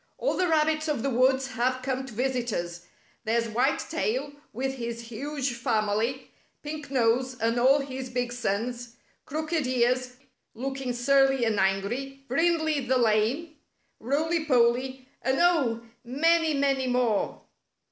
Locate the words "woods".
1.11-1.49